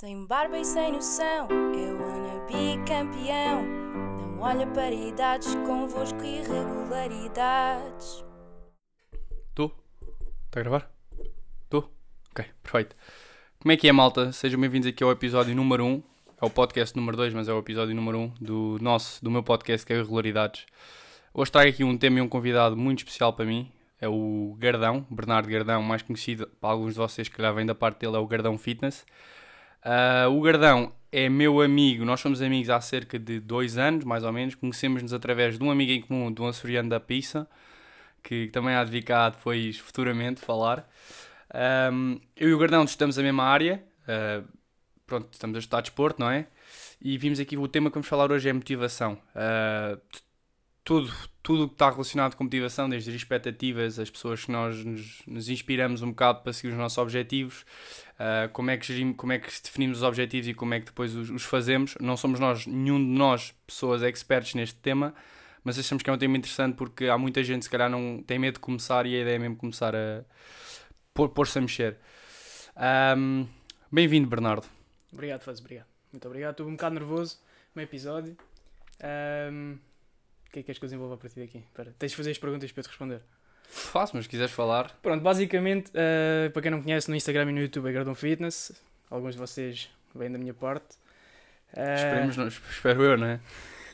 [0.00, 3.64] Sem barba e sem noção, eu wanna be campeão.
[3.64, 8.24] Não olha para idades, convosco irregularidades.
[9.56, 9.68] Tu?
[10.46, 10.88] Está a gravar?
[11.68, 11.78] Tu?
[12.30, 12.94] Ok, perfeito.
[13.58, 14.30] Como é que é, malta?
[14.30, 16.02] Sejam bem-vindos aqui ao episódio número 1.
[16.42, 19.42] É o podcast número 2, mas é o episódio número 1 do nosso, do meu
[19.42, 20.64] podcast que é Irregularidades.
[21.34, 23.68] Hoje trago aqui um tema e um convidado muito especial para mim.
[24.00, 27.74] É o Gardão, Bernardo Gardão, mais conhecido para alguns de vocês que já vêm da
[27.74, 29.04] parte dele, é o Gardão Fitness.
[29.84, 34.24] Uh, o Gardão é meu amigo, nós somos amigos há cerca de dois anos, mais
[34.24, 34.54] ou menos.
[34.54, 37.48] Conhecemos-nos através de um amigo em comum, de um açoriano da Pisa,
[38.22, 40.88] que também há de vir depois, futuramente, falar.
[41.92, 44.46] Um, eu e o Gardão estamos na mesma área, uh,
[45.06, 46.46] pronto, estamos a estudar desporto, não é?
[47.00, 49.18] E vimos aqui, o tema que vamos falar hoje é motivação.
[49.34, 50.00] Uh,
[50.84, 51.12] tudo,
[51.48, 55.48] tudo que está relacionado com motivação, desde as expectativas, as pessoas que nós nos, nos
[55.48, 57.62] inspiramos um bocado para seguir os nossos objetivos,
[58.20, 60.84] uh, como, é que gerimos, como é que definimos os objetivos e como é que
[60.84, 61.94] depois os, os, fazemos.
[62.02, 65.14] Não somos nós, nenhum de nós, pessoas experts neste tema,
[65.64, 68.38] mas achamos que é um tema interessante porque há muita gente se calhar não tem
[68.38, 70.24] medo de começar e a ideia é mesmo começar a
[71.14, 71.96] pôr-se a mexer.
[73.16, 73.46] Um,
[73.90, 74.66] Bem-vindo, Bernardo.
[75.10, 75.86] Obrigado, Faz, obrigado.
[76.12, 76.50] Muito obrigado.
[76.50, 77.38] Estou um bocado nervoso
[77.74, 78.36] no episódio.
[79.50, 79.87] Um, o
[80.58, 81.58] que é que queres que eu desenvolva a partir daqui?
[81.58, 83.20] Espera, tens de fazer as perguntas para eu te responder.
[83.68, 84.96] Faço, mas se quiseres falar.
[85.02, 88.72] Pronto, basicamente, uh, para quem não conhece, no Instagram e no YouTube é Gardon Fitness.
[89.10, 90.96] Alguns de vocês vêm da minha parte.
[91.74, 91.94] Uh...
[91.94, 93.40] Esperemos, não, espero eu, não é?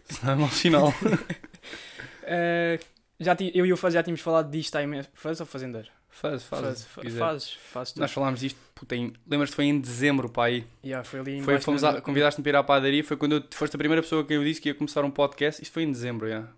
[0.06, 0.88] Senão é mau sinal.
[0.88, 2.84] uh,
[3.18, 5.10] já eu e o Faz já tínhamos falado disto há imenso.
[5.14, 5.88] Faz ou Fazendeiro?
[6.14, 6.84] Faz, faz.
[6.84, 8.94] Faz, fazes, fazes Nós falámos disto, puta,
[9.26, 10.64] lembras-te, foi em dezembro, pá, aí.
[10.82, 13.74] Yeah, foi ali foi, fomos a, Convidaste-me para ir à padaria, foi quando eu, foste
[13.74, 16.28] a primeira pessoa que eu disse que ia começar um podcast, isto foi em dezembro,
[16.28, 16.34] já.
[16.34, 16.52] Yeah.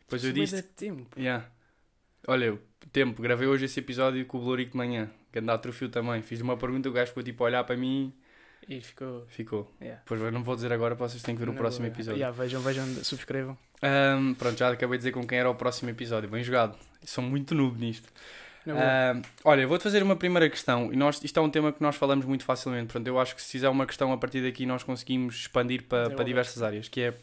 [0.00, 0.62] Depois eu disse...
[0.62, 1.18] tempo.
[1.18, 1.46] Yeah.
[2.28, 2.58] Olha,
[2.92, 6.20] tempo, gravei hoje esse episódio com o Blorico de manhã, que anda a troféu também.
[6.20, 8.12] Fiz uma pergunta, o gajo ficou tipo a olhar para mim...
[8.68, 9.24] E ficou.
[9.28, 9.74] Ficou.
[9.80, 10.02] Yeah.
[10.04, 12.18] Pois não vou dizer agora, vocês têm que ver o próximo episódio.
[12.18, 13.56] Yeah, vejam, vejam, subscrevam.
[13.82, 16.28] Um, pronto, já acabei de dizer com quem era o próximo episódio.
[16.28, 16.76] Bem jogado.
[17.04, 18.12] Sou muito noob nisto.
[18.72, 20.92] Uh, olha, vou-te fazer uma primeira questão.
[20.92, 22.86] E nós, isto é um tema que nós falamos muito facilmente.
[22.86, 26.10] Portanto, eu acho que se fizer uma questão a partir daqui, nós conseguimos expandir para,
[26.10, 26.88] para diversas áreas.
[26.88, 27.14] Que é.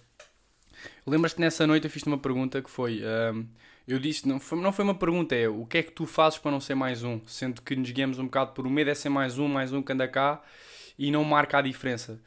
[1.05, 3.01] Lembras-te nessa noite eu fiz-te uma pergunta que foi.
[3.01, 3.45] Uh,
[3.87, 6.39] eu disse, não foi, não foi uma pergunta, é o que é que tu fazes
[6.39, 7.19] para não ser mais um?
[7.27, 9.81] Sendo que nos guiamos um bocado por o medo é ser mais um, mais um
[9.81, 10.41] que anda cá
[10.97, 12.17] e não marca a diferença.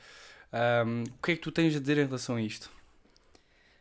[0.52, 2.70] Um, o que é que tu tens a dizer em relação a isto?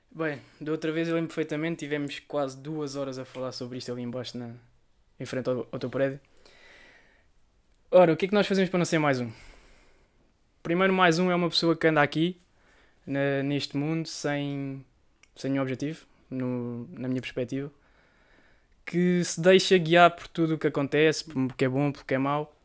[0.09, 3.91] Bem, da outra vez eu lembro perfeitamente, tivemos quase duas horas a falar sobre isto
[3.91, 4.51] ali embaixo na,
[5.20, 6.20] em frente ao, ao teu prédio.
[7.92, 9.31] Ora, o que é que nós fazemos para não ser mais um?
[10.62, 12.38] Primeiro, mais um é uma pessoa que anda aqui,
[13.06, 14.84] na, neste mundo, sem,
[15.36, 17.72] sem nenhum objetivo, no, na minha perspectiva,
[18.86, 22.56] que se deixa guiar por tudo o que acontece, porque é bom, porque é mau,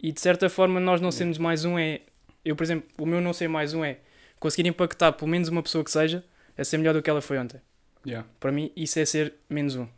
[0.00, 2.02] e de certa forma nós não sermos mais um é.
[2.44, 3.98] Eu, por exemplo, o meu não ser mais um é
[4.38, 6.24] conseguir impactar pelo menos uma pessoa que seja
[6.56, 7.60] a ser melhor do que ela foi ontem.
[8.06, 8.26] Yeah.
[8.38, 9.88] Para mim, isso é ser menos um.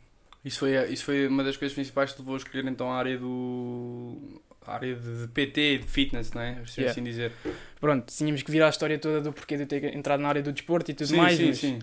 [0.43, 3.17] Isso foi, isso foi uma das coisas principais que levou a escolher então a área
[3.17, 4.41] do.
[4.65, 6.59] a área de PT, de fitness, não é?
[6.63, 6.91] Assim, yeah.
[6.91, 7.31] assim dizer.
[7.79, 10.51] Pronto, tínhamos que virar a história toda do porquê de ter entrado na área do
[10.51, 11.37] desporto e tudo sim, mais.
[11.37, 11.79] Sim, sim.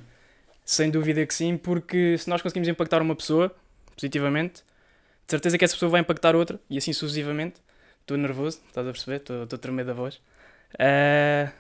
[0.65, 3.55] Sem dúvida que sim, porque se nós conseguimos impactar uma pessoa
[3.95, 4.63] positivamente,
[5.27, 7.61] de certeza que essa pessoa vai impactar outra e assim sucessivamente.
[8.01, 9.17] Estou nervoso, estás a perceber?
[9.17, 10.17] Estou, estou a tremer da voz.
[10.75, 11.53] Uh,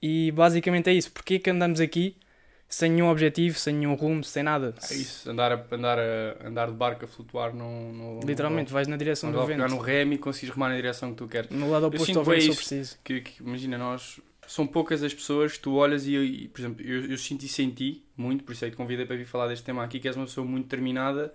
[0.00, 1.10] e basicamente é isso.
[1.10, 2.16] Porquê que andamos aqui?
[2.70, 4.72] Sem nenhum objetivo, sem nenhum rumo, sem nada.
[4.88, 7.92] É isso, andar, a, andar, a, andar de barco a flutuar no.
[7.92, 9.66] no Literalmente, no, vais na direção do vento.
[9.68, 11.50] no remo e consegues remar na direção que tu queres.
[11.50, 12.96] No lado oposto ao vento, se preciso.
[13.02, 14.20] Que, que, imagina, nós.
[14.46, 17.62] São poucas as pessoas que tu olhas e, e por exemplo, eu, eu sinto isso
[17.62, 20.00] em ti, muito, por isso é que te convidei para vir falar deste tema aqui,
[20.00, 21.32] que és uma pessoa muito determinada,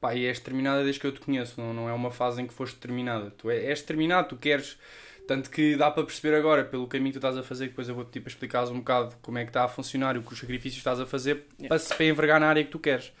[0.00, 2.46] pá, e és determinada desde que eu te conheço, não, não é uma fase em
[2.46, 3.32] que foste determinada.
[3.32, 4.78] Tu és, és determinado, tu queres
[5.26, 7.94] tanto que dá para perceber agora, pelo caminho que tu estás a fazer, depois eu
[7.94, 10.80] vou-te tipo, explicar um bocado como é que está a funcionar e os sacrifícios que
[10.80, 11.68] estás a fazer yeah.
[11.68, 13.12] para, para envergar na área que tu queres.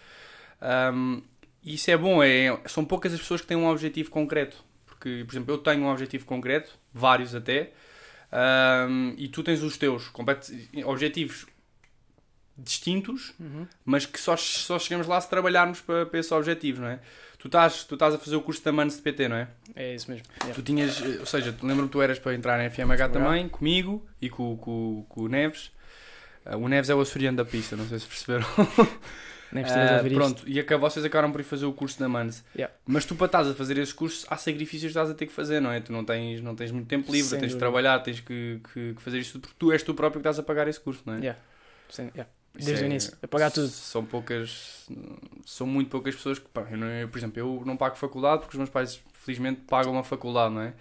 [0.92, 1.22] Um,
[1.64, 4.62] isso é bom, é, são poucas as pessoas que têm um objetivo concreto.
[4.84, 7.72] Porque, por exemplo, eu tenho um objetivo concreto, vários até,
[8.88, 10.10] um, e tu tens os teus
[10.84, 11.46] objetivos
[12.56, 13.66] distintos, uhum.
[13.84, 17.00] mas que só, só chegamos lá se trabalharmos para, para esse objetivo, não é?
[17.44, 19.48] Tu estás, tu estás a fazer o curso da MANS de PT, não é?
[19.76, 20.24] É isso mesmo.
[20.40, 20.54] Yeah.
[20.54, 24.02] Tu tinhas, eh, ou seja, lembro-me que tu eras para entrar na FMH também, comigo
[24.18, 25.70] e com, com, com o Neves.
[26.46, 28.46] Uh, o Neves é o açoriano da pista, não sei se perceberam.
[29.52, 30.48] Neves uh, pronto, isto.
[30.48, 32.42] e acabou, vocês acabaram por ir fazer o curso da MANS.
[32.56, 32.74] Yeah.
[32.86, 35.32] Mas tu para estás a fazer esse curso, há sacrifícios que estás a ter que
[35.34, 35.80] fazer, não é?
[35.80, 37.56] Tu não tens, não tens muito tempo livre, Sem tens dúvida.
[37.56, 40.38] de trabalhar, tens que, que, que, fazer isto porque tu és tu próprio que estás
[40.38, 41.18] a pagar esse curso, não é?
[41.18, 41.38] Yeah.
[41.90, 42.26] Sim, yeah.
[42.54, 43.68] Desde é, o início, a pagar tudo.
[43.68, 44.86] São poucas,
[45.44, 48.42] são muito poucas pessoas que, pá, eu não, eu, por exemplo, eu não pago faculdade
[48.42, 50.74] porque os meus pais, felizmente, pagam uma faculdade, não é?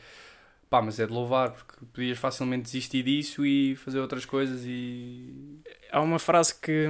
[0.70, 5.62] Pá, mas é de louvar, porque podias facilmente desistir disso e fazer outras coisas e.
[5.92, 6.88] Há uma frase que,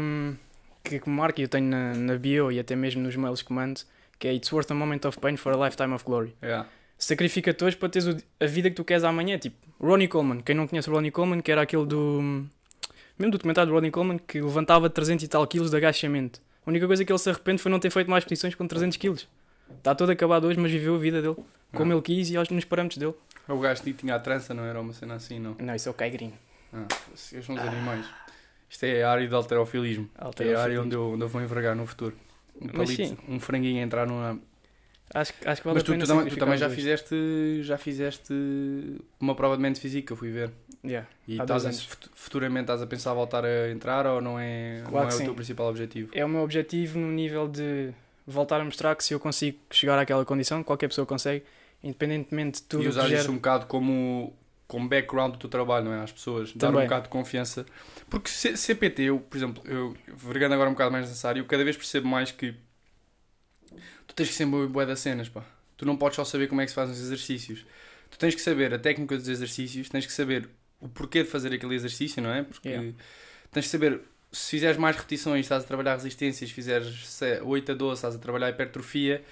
[0.83, 3.53] que, que marca e eu tenho na, na bio e até mesmo nos mails que
[3.53, 3.81] mando,
[4.19, 6.35] que é It's worth a moment of pain for a lifetime of glory.
[6.41, 6.68] Yeah.
[6.97, 9.38] Sacrifica-te hoje para teres a vida que tu queres amanhã.
[9.38, 10.41] Tipo, Ronnie Coleman.
[10.41, 12.45] Quem não conhece o Ronnie Coleman, que era aquele do.
[13.18, 16.42] Mesmo do documentário do Ronnie Coleman, que levantava 300 e tal quilos de agachamento.
[16.65, 18.98] A única coisa que ele se arrepende foi não ter feito mais posições com 300
[18.98, 19.27] quilos.
[19.77, 21.36] Está todo acabado hoje, mas viveu a vida dele.
[21.74, 21.95] Como Ah.
[21.95, 23.13] ele quis e aos nos parâmetros dele.
[23.48, 25.56] O gajo tinha a trança, não era uma cena assim, não.
[25.60, 26.33] Não, isso é o Green.
[26.74, 28.06] Ah, esses são os animais.
[28.69, 30.09] Isto é a área de alterofilismo.
[30.39, 32.16] É a área onde eu, onde eu vou envergar no futuro.
[32.59, 33.18] Um Mas palito, sim.
[33.27, 34.39] um franguinho a entrar numa.
[35.13, 37.77] Acho, que- acho que vale Mas a tu, tu, também, tu também já fizeste, já
[37.77, 38.33] fizeste
[39.19, 40.51] uma prova de mente física, eu fui ver.
[40.83, 41.07] Yeah.
[41.27, 41.71] E estás a-
[42.13, 45.33] futuramente estás a pensar voltar a entrar ou não é, Claro não é o teu
[45.35, 46.09] principal objetivo?
[46.13, 47.91] É o meu objetivo no nível de
[48.27, 51.45] voltar a mostrar que se eu consigo chegar àquela condição, qualquer pessoa consegue,
[51.81, 53.31] independentemente de tudo e usar isso gera.
[53.31, 54.33] um bocado como,
[54.68, 56.01] como background do teu trabalho, não é?
[56.03, 56.51] Às pessoas.
[56.53, 56.85] Dar um Também.
[56.88, 57.65] bocado de confiança.
[58.09, 61.63] Porque C- CPT, eu, por exemplo, eu vergando agora um bocado mais necessário, eu cada
[61.63, 62.53] vez percebo mais que
[64.07, 65.44] tu tens que ser boa bué das cenas, pá.
[65.77, 67.65] Tu não podes só saber como é que se fazem os exercícios.
[68.09, 70.50] Tu tens que saber a técnica dos exercícios, tens que saber
[70.83, 72.44] o porquê de fazer aquele exercício, não é?
[72.44, 72.91] Porque Yeah.
[73.51, 74.01] tens que saber
[74.31, 78.15] se fizeres mais repetições, estás a trabalhar resistências, se fizeres se- 8 a 12, estás
[78.15, 79.24] a trabalhar hipertrofia.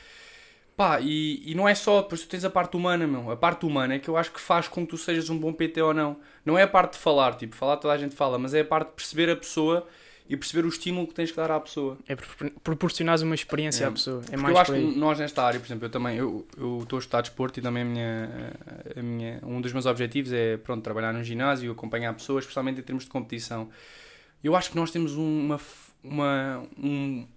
[0.77, 3.29] Pá, e, e não é só, depois tu tens a parte humana, meu.
[3.29, 5.51] A parte humana é que eu acho que faz com que tu sejas um bom
[5.53, 6.17] PT ou não.
[6.45, 8.65] Não é a parte de falar, tipo, falar toda a gente fala, mas é a
[8.65, 9.87] parte de perceber a pessoa
[10.29, 11.97] e perceber o estímulo que tens que dar à pessoa.
[12.07, 13.87] É propor- proporcionares uma experiência É.
[13.87, 14.21] à pessoa.
[14.31, 16.97] É mais eu acho que nós nesta área, por exemplo, eu também, eu eu estou
[16.97, 18.53] a estudar desporto e também a minha,
[18.95, 22.83] a minha, um dos meus objetivos é, pronto, trabalhar num ginásio, acompanhar pessoas, especialmente em
[22.83, 23.69] termos de competição.
[24.43, 25.59] Eu acho que nós temos uma,
[26.03, 27.27] uma, um,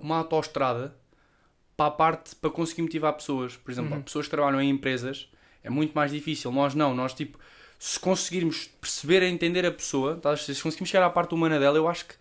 [0.00, 0.94] uma autoestrada
[1.76, 3.56] para a parte, para conseguir motivar pessoas.
[3.56, 4.02] Por exemplo, Uhum.
[4.02, 5.28] pessoas que trabalham em empresas,
[5.64, 6.52] é muito mais difícil.
[6.52, 7.38] Nós não, nós tipo,
[7.78, 10.36] se conseguirmos perceber e entender a pessoa, tá?
[10.36, 12.14] se conseguirmos chegar à parte humana dela, eu acho que,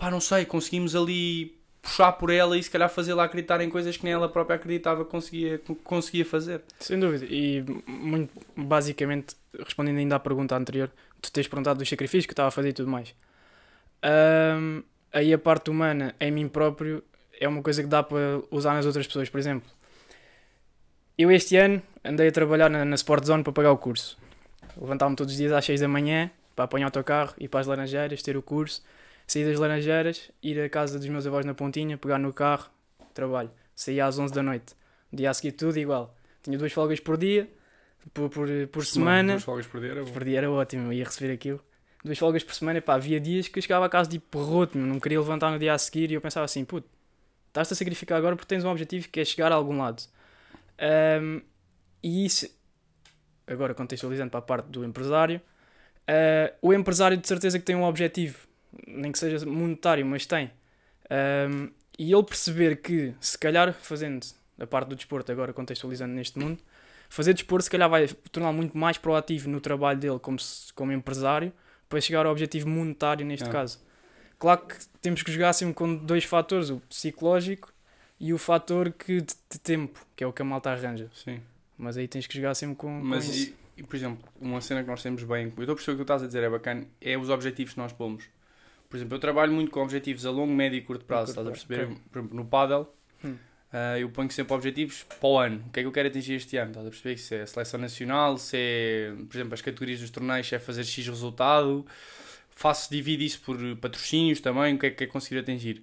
[0.00, 3.96] pá, não sei, conseguimos ali puxar por ela e se calhar fazê-la acreditar em coisas
[3.96, 6.62] que nem ela própria acreditava que conseguia, conseguia fazer.
[6.78, 7.26] Sem dúvida.
[7.28, 12.48] E muito basicamente, respondendo ainda à pergunta anterior, tu tens perguntado dos sacrifícios que estava
[12.48, 13.14] a fazer e tudo mais.
[14.02, 14.82] Ahm,
[15.12, 17.04] aí a parte humana em mim próprio
[17.38, 19.28] é uma coisa que dá para usar nas outras pessoas.
[19.28, 19.70] Por exemplo,
[21.18, 24.18] eu este ano andei a trabalhar na, na Sport Zone para pagar o curso.
[24.80, 27.60] Levantava-me todos os dias às 6 da manhã para apanhar o teu carro, ir para
[27.60, 28.82] as Laranjeiras, ter o curso,
[29.30, 32.68] sair das Laranjeiras, ir à casa dos meus avós na Pontinha, pegar no carro,
[33.14, 33.48] trabalho.
[33.76, 34.74] Saía às 11 da noite.
[35.12, 36.16] Dia a seguir tudo igual.
[36.42, 37.48] Tinha duas folgas por dia,
[38.12, 39.34] por, por, por semana.
[39.34, 40.10] Duas folgas por dia era bom.
[40.10, 41.62] Por dia era ótimo, eu ia receber aquilo.
[42.04, 44.84] Duas folgas por semana, pá, havia dias que eu chegava a casa de perroto, meu,
[44.84, 46.88] não queria levantar no dia a seguir e eu pensava assim, puto,
[47.46, 50.02] estás-te a sacrificar agora porque tens um objetivo que é chegar a algum lado.
[50.76, 51.40] Ahm,
[52.02, 52.48] e isso,
[53.46, 55.40] agora contextualizando para a parte do empresário,
[56.08, 58.49] ah, o empresário de certeza que tem um objetivo,
[58.86, 60.50] nem que seja monetário, mas tem.
[61.10, 64.26] Ahm, e ele perceber que, se calhar, fazendo
[64.58, 66.58] a parte do desporto, agora contextualizando neste mundo,
[67.08, 70.38] fazer desporto se calhar vai torná-lo muito mais proativo no trabalho dele como,
[70.74, 71.52] como empresário
[71.88, 73.80] para chegar ao objetivo monetário neste caso.
[74.38, 77.72] Claro que temos que jogar sempre com dois fatores, o psicológico
[78.18, 81.10] e o fator que de, de tempo, que é o que a malta arranja.
[81.12, 81.40] Sim.
[81.76, 83.54] Mas aí tens que jogar sempre com, com Mas, isso.
[83.76, 85.96] e, e, por exemplo, uma cena que nós temos bem, eu estou a perceber o
[85.96, 88.24] que tu estás a dizer, é bacana, é os objetivos que nós pomos.
[88.90, 91.46] Por exemplo, eu trabalho muito com objetivos a longo, médio e curto prazo, curto estás
[91.46, 92.00] a prazo, perceber?
[92.10, 92.88] Por exemplo, no paddle,
[93.24, 93.36] Hum.
[93.72, 95.64] ah, eu ponho sempre objetivos para o ano.
[95.68, 96.70] O que é que eu quero atingir este ano?
[96.70, 97.16] Estás a perceber?
[97.16, 100.58] Se é a seleção nacional, se é, por exemplo, as categorias dos torneios, se é
[100.58, 101.86] fazer X resultado.
[102.50, 105.82] Faço, divido isso por patrocínios também, o que é que quer conseguir atingir.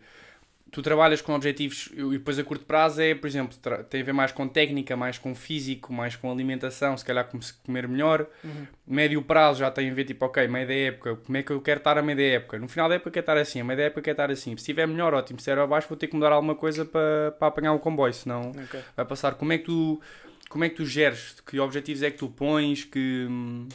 [0.70, 3.58] Tu trabalhas com objetivos e depois a curto prazo é, por exemplo,
[3.90, 7.30] tem a ver mais com técnica, mais com físico, mais com alimentação, se calhar
[7.66, 8.28] comer melhor.
[8.44, 8.68] Uhum.
[8.86, 11.62] Médio prazo já tem a ver, tipo, ok, meio da época, como é que eu
[11.62, 12.60] quero estar a meio da época?
[12.60, 14.52] No final da época quero estar assim, a meio da época quero estar assim.
[14.52, 15.40] Se estiver melhor, ótimo.
[15.40, 18.52] Se estiver abaixo, vou ter que mudar alguma coisa para, para apanhar o comboio, senão
[18.52, 18.80] Ok.
[18.96, 19.36] vai passar.
[19.36, 20.02] Como é que tu,
[20.50, 21.38] como é que tu geres?
[21.50, 22.84] Que objetivos é que tu pões?
[22.84, 23.26] Que...
[23.30, 23.70] hum,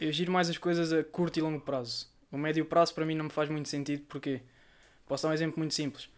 [0.00, 2.08] Eu giro mais as coisas a curto e longo prazo.
[2.32, 4.40] O médio prazo para mim não me faz muito sentido porque
[5.06, 6.08] posso dar um exemplo muito simples.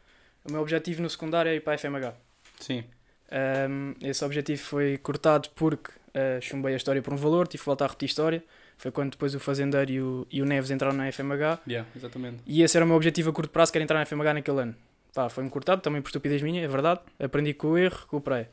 [0.45, 2.15] O meu objetivo no secundário é ir para a FMH.
[2.61, 2.85] Sim,
[3.29, 7.67] Um, esse objetivo foi cortado porque uh, chumbei a história por um valor, tive que
[7.67, 8.43] voltar a repetir história.
[8.79, 11.61] Foi quando depois o Fazendeiro e o, e o Neves entraram na FMH.
[11.67, 12.43] yeah, exatamente.
[12.47, 14.61] E esse era o meu objetivo a curto prazo, que era entrar na FMH naquele
[14.61, 14.77] ano.
[15.15, 17.01] Pá, foi-me cortado, também por estupidez minha, é verdade.
[17.19, 18.47] Aprendi com o erro, recuperei.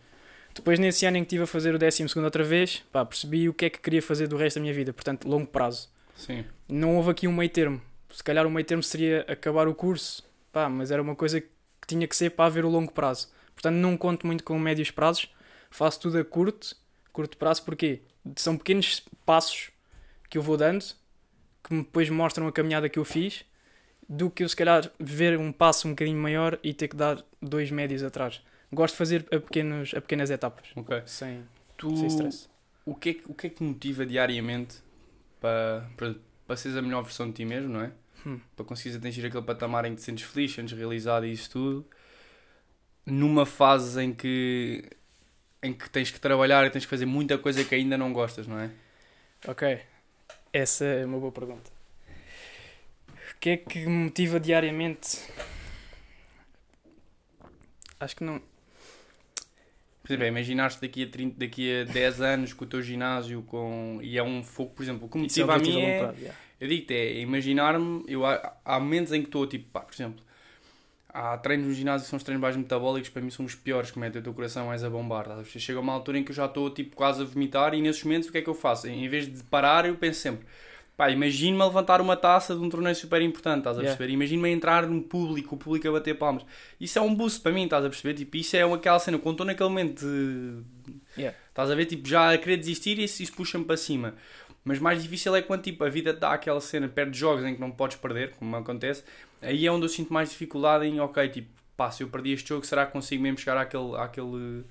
[0.56, 3.54] Depois, nesse ano em que estive a fazer o 12 outra vez, pá, percebi o
[3.54, 4.94] que é que queria fazer do resto da minha vida.
[4.94, 5.90] Portanto, longo prazo.
[6.16, 7.82] Sim, Não houve aqui um meio termo.
[8.14, 11.50] Se calhar o meio termo seria acabar o curso, pá, mas era uma coisa que
[11.88, 13.30] tinha que ser para haver o longo prazo.
[13.56, 15.30] Portanto, não conto muito com médios prazos,
[15.70, 16.76] faço tudo a curto,
[17.12, 18.02] curto prazo, porquê?
[18.38, 19.72] são pequenos passos
[20.30, 20.86] que eu vou dando
[21.64, 23.46] que depois mostram a caminhada que eu fiz
[24.08, 27.24] do que eu se calhar ver um passo um bocadinho maior e ter que dar
[27.42, 28.42] dois médios atrás.
[28.72, 31.02] Gosto de fazer a, pequenos, a pequenas etapas, Ok.
[31.06, 31.44] sem,
[31.78, 32.50] Tu, sem stress.
[32.86, 34.78] o, que é, que- o que é que te motiva diariamente
[35.40, 36.16] para, para,
[36.48, 37.92] para seres a melhor versão de ti mesmo, não é?
[38.26, 38.40] Hum.
[38.56, 41.86] Para conseguires atingir aquele patamar em que te sentes feliz, sentes realizado e isso tudo,
[43.06, 44.90] numa fase em que,
[45.62, 48.48] em que tens que trabalhar e tens que fazer muita coisa que ainda não gostas,
[48.48, 48.72] não é?
[49.48, 49.80] Ok,
[50.54, 51.70] essa é uma boa pergunta.
[53.10, 55.20] O que é que me motiva diariamente?
[58.00, 58.40] Acho que não.
[60.02, 63.42] Por exemplo, é imaginaste daqui a, 30, daqui a 10 anos com o teu ginásio
[63.44, 66.34] com, e é um fogo, por exemplo, o que me é motiva a mim é.
[66.64, 70.24] Eu digo-te, é imaginar-me, eu, há, há momentos em que estou tipo, pá, por exemplo,
[71.10, 73.92] há treinos no ginásio que são os treinos mais metabólicos, para mim são os piores,
[73.92, 75.46] que metem o teu coração mais a bombar, ver?
[75.60, 78.04] chega a uma altura em que eu já estou tipo quase a vomitar e nesses
[78.04, 78.88] momentos o que é que eu faço?
[78.88, 80.46] Em vez de parar, eu penso sempre,
[80.98, 83.98] pá, imagino-me a levantar uma taça de um torneio super importante, estás a Yeah.
[83.98, 84.14] perceber?
[84.14, 86.46] Imagino-me a entrar num público, o público a bater palmas.
[86.80, 88.14] Isso é um boost para mim, estás a perceber?
[88.14, 90.62] Tipo, isso é uma- aquela cena, quando estou naquele momento de...
[91.18, 91.38] Yeah.
[91.50, 94.16] Estás a ver, tipo, já a querer desistir e isso, isso puxa-me para cima.
[94.66, 97.54] Mas mais difícil é quando tipo, a vida dá aquela cena perto de jogos em
[97.54, 99.04] que não podes perder, como acontece.
[99.42, 102.48] Aí é onde eu sinto mais dificuldade em, ok, tipo, pá, se eu perdi este
[102.50, 104.64] jogo, será que consigo mesmo chegar àquele, àquele,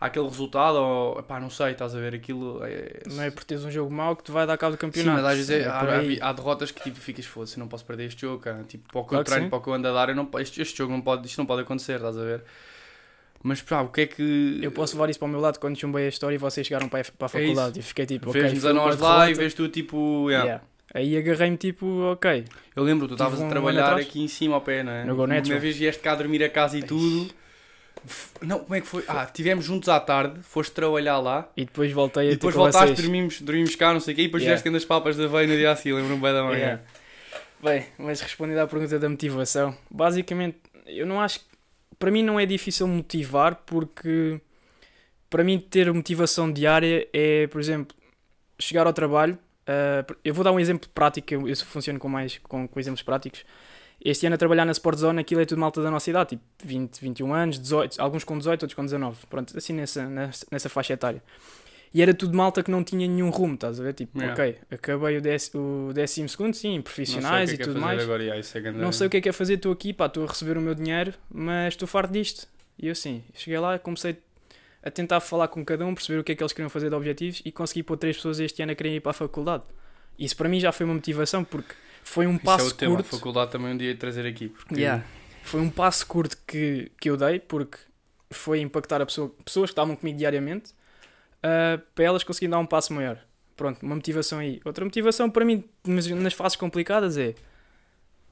[0.00, 0.76] àquele resultado?
[0.76, 2.64] Ou, pá, não sei, estás a ver, aquilo...
[2.64, 3.02] É...
[3.08, 5.16] Não é por teres um jogo mau que te vai dar cabo do Sim, campeonato.
[5.22, 7.84] mas às vezes é- É há, há- há derrotas que tipo, ficas, foda-se, não posso
[7.84, 8.64] perder este jogo, cara.
[8.64, 9.50] Tipo, para o que Claro eu treino, sim.
[9.50, 11.36] para o que eu ando a dar, eu não, este, este jogo não pode, isto
[11.36, 12.42] não pode acontecer, estás a ver?
[13.46, 14.58] Mas, pá, o que é que...
[14.60, 16.88] Eu posso levar isso para o meu lado quando chumbei a história e vocês chegaram
[16.88, 17.78] para a, para a É faculdade.
[17.78, 19.40] e fiquei tipo, ok, Vês-nos a nós lá e derrota.
[19.40, 20.28] vês tu, tipo...
[20.30, 20.44] yeah.
[20.46, 20.64] Yeah.
[20.94, 22.44] Aí agarrei-me tipo, ok.
[22.74, 25.04] Eu lembro, tu estavas um a trabalhar aqui em cima ao pé, não é?
[25.04, 25.26] No Uma
[25.58, 27.30] vez vieste cá dormir a casa e tudo.
[28.06, 29.04] F- Não, como é que foi?
[29.08, 31.48] Ah, estivemos juntos à tarde, foste trabalhar lá.
[31.56, 33.00] E depois voltei E a ter depois voltaste, vocês.
[33.02, 34.22] dormimos, dormimos cá, não sei o quê.
[34.22, 34.58] E depois Yeah.
[34.60, 36.56] fizeste das papas da veia no dia assim, lembro-me bem da manhã.
[36.58, 36.82] Yeah.
[37.62, 41.46] Bem, mas respondendo à pergunta da motivação, basicamente, eu não acho que.
[41.98, 44.40] Para mim não é difícil motivar, porque
[45.30, 47.96] para mim ter motivação diária é, por exemplo,
[48.58, 49.38] chegar ao trabalho.
[49.66, 53.02] ah, eu vou dar um exemplo prático, eu, eu funciono com mais com, com exemplos
[53.02, 53.44] práticos.
[54.04, 56.44] Este ano a trabalhar na Sport Zone, aquilo é tudo malta da nossa idade, tipo
[56.64, 60.68] 20, 21 anos, 18, alguns com 18, outros com 19, pronto, assim nessa, nessa, nessa
[60.68, 61.22] faixa etária.
[61.94, 63.94] E era tudo malta que não tinha nenhum rumo, estás a ver?
[63.94, 64.34] Tipo, Yeah.
[64.34, 68.02] ok, acabei o, dec, o décimo segundo, sim, profissionais e é é tudo mais.
[68.02, 70.24] Agora, yeah, é Não sei o que é que é fazer, estou aqui, pá, estou
[70.24, 72.46] a receber o meu dinheiro, mas estou farto disto.
[72.78, 74.18] E eu assim, cheguei lá, comecei
[74.82, 76.94] a tentar falar com cada um, perceber o que é que eles queriam fazer de
[76.94, 79.64] objetivos e consegui pôr três pessoas este ano a querem ir para a faculdade.
[80.18, 81.74] Isso para mim já foi uma motivação, porque
[82.04, 83.16] foi um Isso é passo o tema, a curto.
[83.16, 84.48] faculdade também um dia de trazer aqui.
[84.48, 85.04] Porque Yeah.
[85.42, 87.78] Foi um passo curto que, que eu dei, porque
[88.30, 90.72] foi impactar a pessoa, pessoas que estavam comigo diariamente,
[91.42, 93.18] ah, para elas conseguirem dar um passo maior.
[93.56, 94.60] Pronto, uma motivação aí.
[94.64, 97.34] Outra motivação para mim, nas, nas fases complicadas, é.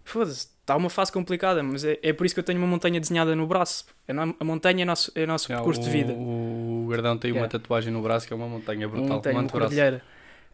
[0.05, 3.01] Foda-se, está uma fase complicada, mas é, é por isso que eu tenho uma montanha
[3.01, 3.87] desenhada no braço.
[4.07, 6.13] A, no- a montanha é nosso, é nosso Yeah, percurso o, de vida.
[6.13, 7.59] O Gardão tem uma Yeah.
[7.59, 9.17] tatuagem no braço que é uma montanha Uma brutal.
[9.17, 10.03] montanha, um uma cordilheira.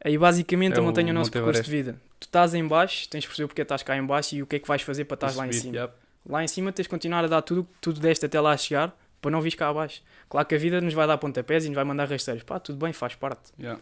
[0.04, 2.00] Aí basicamente É a montanha é o nosso Monte percurso de vida.
[2.20, 4.56] Tu estás em baixo, tens de perceber porque estás cá em baixo e o que
[4.56, 5.74] é que vais fazer para estás lá em cima.
[5.74, 5.92] yeah.
[6.28, 8.96] Lá em cima tens de continuar a dar tudo que tu deste até lá chegar
[9.20, 10.02] para não vir cá abaixo.
[10.28, 12.42] Claro que a vida nos vai dar pontapés e nos vai mandar rasteiros.
[12.42, 13.52] Pá, tudo bem, faz parte.
[13.58, 13.80] Yeah.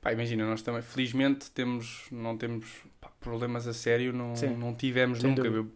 [0.00, 2.66] Pá, imagina, nós também, felizmente, temos, não temos
[3.00, 4.56] pá, problemas a sério, não, Sim.
[4.56, 5.42] não tivemos Sem nunca.
[5.48, 5.68] dúvida.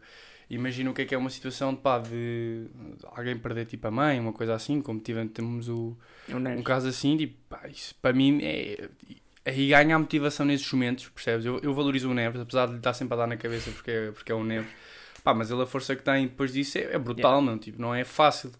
[0.48, 2.66] Imagino o que é que é uma situação de, pá, de
[3.12, 5.96] alguém perder tipo a mãe, uma coisa assim, como tivemos, temos o,
[6.28, 8.88] um caso assim, tipo, pá, isso para mim é.
[9.44, 11.46] Aí ganha a motivação nesses momentos, percebes?
[11.46, 13.90] Eu, eu valorizo o Neves, apesar de lhe estar sempre a dar na cabeça porque
[13.90, 14.70] é, porque é o Neves.
[15.26, 17.92] Pá, mas ele a força que tem depois disso é, é brutal, meu, tipo, não
[17.92, 18.52] é fácil.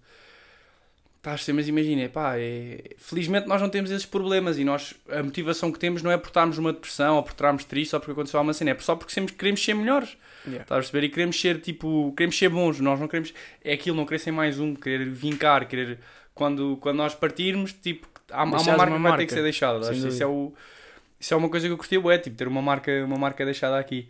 [1.16, 2.82] Estás a mas imagina, pá, é...
[2.98, 6.26] felizmente nós não temos esses problemas e nós, a motivação que temos não é por
[6.26, 9.12] estarmos numa depressão ou por estarmos tristes ou porque aconteceu alguma cena, é só porque
[9.12, 10.16] sempre queremos ser melhores.
[10.44, 10.64] Yeah.
[10.64, 11.06] Estás a perceber?
[11.06, 13.32] E queremos ser tipo, queremos ser bons, nós não queremos,
[13.62, 16.00] é aquilo, não querer ser mais um, querer vincar, querer,
[16.34, 19.42] quando, quando nós partirmos, tipo, há, há uma marca uma que vai ter que ser
[19.44, 19.94] deixada.
[19.94, 20.52] Isso, é o,
[21.20, 23.78] isso é uma coisa que eu curti, é tipo, ter uma marca, uma marca deixada
[23.78, 24.08] aqui.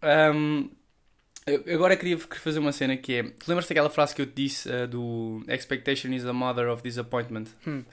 [0.00, 0.70] Ahm,
[1.46, 4.34] eu- agora queria fazer uma cena que é, tu lembras-te daquela frase que eu te
[4.34, 7.46] disse ah, do Expectation is the mother of disappointment?
[7.66, 7.84] Hum.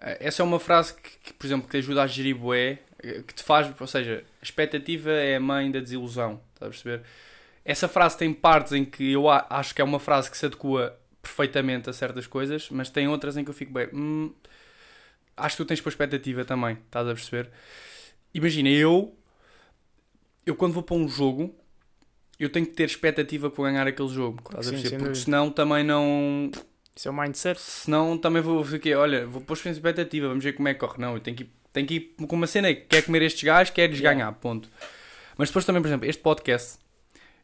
[0.00, 2.78] Ah, essa é uma frase que, que, por exemplo, que te ajuda a gerir bué,
[3.02, 6.70] eh, que te faz, ou seja, a expectativa é a mãe da desilusão, estás a
[6.70, 7.02] perceber?
[7.64, 10.96] Essa frase tem partes em que eu acho que é uma frase que se adequa
[11.20, 14.32] perfeitamente a certas coisas, mas tem outras em que eu fico bem, hum,
[15.36, 17.50] acho que tu tens para expectativa também, estás a perceber?
[18.32, 19.16] Imagina, eu,
[20.44, 21.54] eu quando vou para um jogo,
[22.38, 24.88] eu tenho que ter expectativa para ganhar aquele jogo, estás a perceber?
[24.88, 25.24] sem Porque dúvida.
[25.24, 26.50] senão também não.
[26.94, 27.60] Isso é o mindset.
[27.60, 31.00] Senão também vou ficar, olha, vou pôr em expectativa, vamos ver como é que corre.
[31.00, 33.70] Não, eu tenho que ir, tenho que ir com uma cena, quer comer estes gajos,
[33.70, 34.14] queres Yeah.
[34.18, 34.70] ganhar, ponto.
[35.36, 36.78] Mas depois também, por exemplo, este podcast,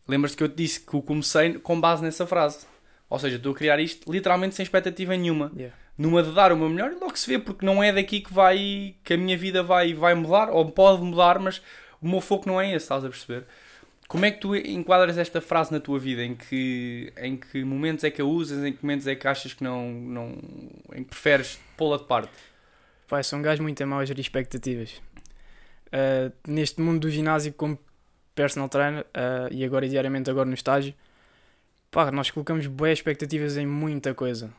[0.09, 2.67] lembras-te que eu te disse que eu comecei com base nessa frase.
[3.11, 5.53] Ou seja, estou a criar isto literalmente sem expectativa nenhuma.
[5.55, 5.77] Yeah.
[5.99, 8.33] Numa de dar o meu melhor e logo se vê, porque não é daqui que
[8.33, 11.61] vai, que a minha vida vai, vai mudar, ou pode mudar, mas
[12.01, 13.45] o meu foco não é esse, estás a perceber?
[14.13, 16.23] Como é que tu enquadras esta frase na tua vida?
[16.23, 18.63] Em que, em que momentos é que a usas?
[18.63, 19.91] Em que momentos é que achas que não.
[19.91, 20.39] não
[20.93, 22.31] em que preferes pô-la de parte?
[23.09, 25.01] Pá, sou um gajo muito a mau a gerir expectativas.
[25.87, 27.79] Uh, neste mundo do ginásio como
[28.35, 30.93] personal trainer uh, e agora diariamente agora no estágio,
[31.91, 34.53] pá, nós colocamos boas expectativas em muita coisa.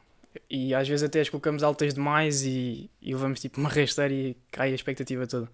[0.49, 4.35] E às vezes até as colocamos altas demais e, e levamos tipo uma rasteira e
[4.51, 5.47] cai a expectativa toda.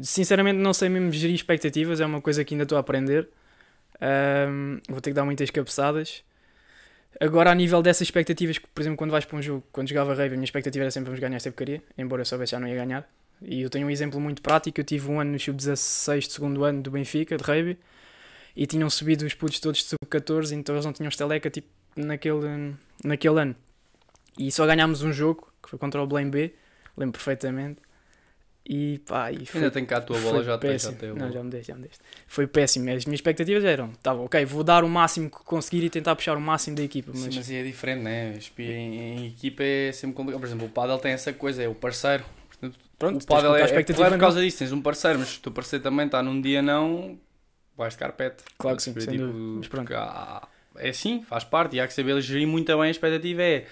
[0.00, 3.28] Sinceramente não sei mesmo gerir expectativas, é uma coisa que ainda estou a aprender.
[4.00, 6.24] Um, vou ter que dar muitas cabeçadas.
[7.20, 10.34] Agora, a nível dessas expectativas, por exemplo, quando vais para um jogo, quando jogava rave,
[10.34, 12.74] a minha expectativa era sempre vamos ganhar esta porcaria, embora eu soubesse já não ia
[12.74, 13.08] ganhar.
[13.42, 16.64] E eu tenho um exemplo muito prático: eu tive um ano no sub-16 de segundo
[16.64, 17.78] ano do Benfica, de rave,
[18.56, 22.74] e tinham subido os putos todos de sub-14, então eles não tinham esteleca tipo, naquele,
[23.04, 23.56] naquele ano.
[24.38, 26.54] E só ganhámos um jogo, que foi contra o Blame B,
[26.96, 27.80] lembro perfeitamente.
[28.64, 30.96] E pá, e foi Ainda tenho cá a tua bola, já tenho, já péssimo.
[30.96, 31.16] tenho.
[31.16, 31.98] Não, já me deste, já me deste.
[32.28, 32.88] Foi péssimo.
[32.90, 36.14] As minhas expectativas eram, tá bom, ok, vou dar o máximo que conseguir e tentar
[36.14, 37.12] puxar o máximo da equipa.
[37.12, 38.38] Sim, Mas, mas é diferente, né?
[38.58, 40.40] Em, em equipa é sempre complicado.
[40.40, 42.24] Por exemplo, o Padel tem essa coisa, é o parceiro.
[42.98, 45.40] Pronto, o Padel é, é, é por causa disso, tens um parceiro, mas se o
[45.40, 47.18] teu parceiro também está num dia não,
[47.76, 48.44] vais de carpete.
[48.56, 49.24] Claro que sim, dúvida.
[49.24, 49.92] Mas pronto.
[49.92, 53.42] há- é assim, faz parte, e há que saber gerir muito bem a expectativa.
[53.42, 53.66] É,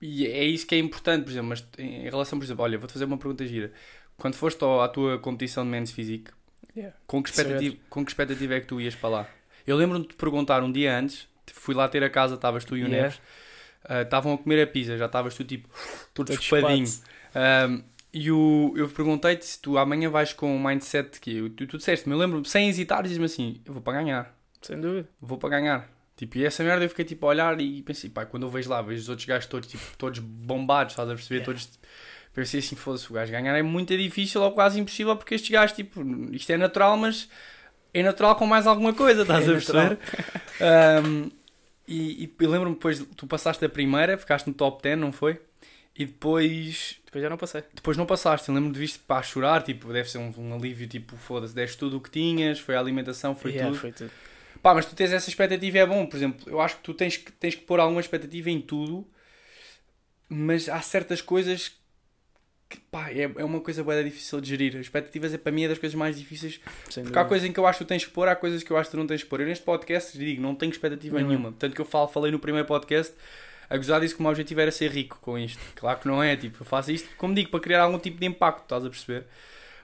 [0.00, 2.92] e é isso que é importante, por exemplo, mas em relação, por exemplo, olha, vou-te
[2.92, 3.72] fazer uma pergunta gira.
[4.16, 6.30] Quando foste ao- à tua competição de men's físico,
[6.76, 6.96] Yeah.
[7.06, 9.28] com que, expectativa, com que expectativa é que tu ias para lá?
[9.66, 12.76] Eu lembro-me de te perguntar um dia antes, fui lá ter a casa, estavas tu
[12.76, 13.02] e o Yeah.
[13.08, 13.20] Neves,
[13.84, 15.68] ah, estavam a comer a pizza, já estavas tu tipo
[16.14, 16.86] todo chupadinho.
[17.34, 21.66] Um, e o, eu perguntei-te se tu amanhã vais com um mindset que eu- tu,
[21.66, 25.08] tu disseste-me, eu lembro-me, sem hesitar, diz-me assim: eu vou para ganhar, Sem dúvida.
[25.20, 25.90] vou para ganhar.
[26.20, 28.68] Tipo, e essa merda eu fiquei tipo a olhar e pensei, pá, quando eu vejo
[28.68, 31.36] lá, vejo os outros gajos todos, tipo, todos bombados, estás a perceber?
[31.40, 31.46] Yeah.
[31.46, 31.78] Todos.
[32.34, 35.74] Pensei assim, foda-se, o gajo ganhar é muito difícil ou quase impossível porque estes gajos,
[35.74, 37.26] tipo, isto é natural, mas
[37.94, 39.98] é natural com mais alguma coisa, estás É a perceber?
[40.60, 41.30] Um,
[41.88, 45.40] e e lembro-me depois, tu passaste a primeira, ficaste no top 10, não foi?
[45.96, 47.64] E depois Depois já não passei.
[47.74, 50.86] depois não passaste, eu lembro de viste para chorar, tipo, deve ser um, um alívio,
[50.86, 53.80] tipo, foda-se, deste tudo o que tinhas, foi a alimentação, foi Yeah, tudo.
[53.80, 54.10] foi tudo.
[54.62, 57.16] Pá, mas tu tens essa expectativa é bom, por exemplo, eu acho que tu tens
[57.16, 59.06] que, tens que pôr alguma expectativa em tudo,
[60.28, 61.72] mas há certas coisas
[62.68, 64.74] que, pá, é, é uma coisa bem difícil de gerir.
[64.74, 67.24] As expectativas é para mim é das coisas mais difíceis, Sem porque há dúvida.
[67.28, 68.90] coisas em que eu acho que tu tens que pôr, há coisas que eu acho
[68.90, 69.40] que tu não tens que pôr.
[69.40, 71.34] Eu neste podcast digo, não tenho expectativa Nenhuma.
[71.34, 73.14] nenhuma, tanto que eu falo, falei no primeiro podcast
[73.68, 75.60] a gozar disso que o meu objetivo era ser rico com isto.
[75.74, 78.26] Claro que não é, tipo, eu faço isto, como digo, para criar algum tipo de
[78.26, 79.24] impacto, estás a perceber?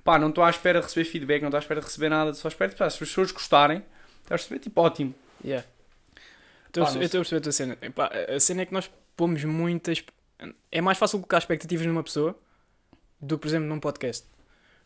[0.05, 2.35] Pá, não estou à espera de receber feedback, não estou à espera de receber nada,
[2.35, 3.83] só espero que pá, se as pessoas gostarem,
[4.27, 4.59] estás a perceber?
[4.61, 5.15] Tipo, ótimo.
[5.45, 5.67] Yeah.
[6.67, 7.79] Estou a perceber- estou a perceber a tua cena.
[7.81, 10.03] Epá, a cena é que nós pomos muitas.
[10.71, 12.39] É mais fácil colocar expectativas numa pessoa
[13.21, 14.27] do que, por exemplo, num podcast.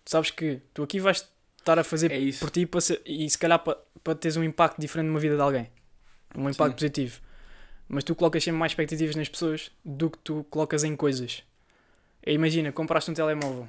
[0.04, 3.28] Tu sabes que tu aqui vais estar a fazer É por ti para ser- e
[3.28, 5.68] se calhar para, para teres um impacto diferente numa vida de alguém.
[6.34, 6.76] Um impacto Sim.
[6.86, 7.20] positivo.
[7.88, 11.42] Mas tu colocas sempre mais expectativas nas pessoas do que tu colocas em coisas.
[12.24, 13.68] Imagina, compraste um telemóvel.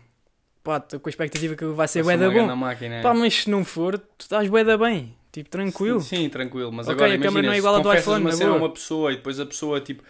[0.64, 2.56] Pá, estou com a expectativa que vai ser Vai bué ser da uma bom.
[2.56, 3.02] máquina, é.
[3.02, 5.16] Pá, mas se não for, tu estás bué da bem.
[5.32, 6.00] Tipo, tranquilo.
[6.02, 6.72] Sim, sim, tranquilo.
[6.72, 8.52] Mas Ok, agora a câmera imagina, não é igual à do iPhone, uma na cena
[8.52, 10.04] a uma pessoa e depois a pessoa tipo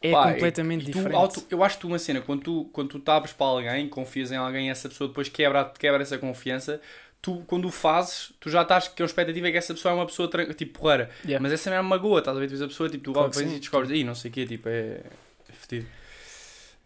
[0.00, 1.14] É Pá, completamente tu diferente.
[1.16, 3.88] auto- eu acho que tu uma cena, quando tu, quando tu te abres para alguém,
[3.88, 6.80] confias em alguém e essa pessoa depois quebra, quebra essa confiança,
[7.20, 9.94] tu quando o fazes, tu já estás com a expectativa é que essa pessoa é
[9.96, 11.10] uma pessoa tipo porreira.
[11.24, 11.42] Yeah.
[11.42, 12.46] Mas essa mesmo magoa, estás a ver?
[12.46, 13.56] Depois a pessoa, tipo, tu Claro sim.
[13.56, 15.00] e descobres, aí não sei o quê, tipo, é,
[15.48, 15.88] é fedido.